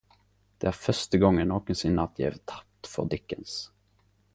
[0.63, 3.61] Det er første gongen nokonsinne at eg gjev tapt for Dickens.